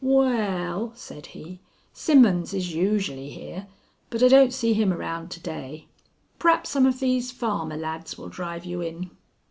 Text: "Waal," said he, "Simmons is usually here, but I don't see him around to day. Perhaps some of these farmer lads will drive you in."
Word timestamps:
"Waal," 0.03 0.93
said 0.95 1.27
he, 1.27 1.59
"Simmons 1.93 2.55
is 2.55 2.73
usually 2.73 3.29
here, 3.29 3.67
but 4.09 4.23
I 4.23 4.29
don't 4.29 4.51
see 4.51 4.73
him 4.73 4.91
around 4.91 5.29
to 5.29 5.39
day. 5.39 5.89
Perhaps 6.39 6.71
some 6.71 6.87
of 6.87 6.99
these 6.99 7.31
farmer 7.31 7.77
lads 7.77 8.17
will 8.17 8.27
drive 8.29 8.65
you 8.65 8.81
in." 8.81 9.11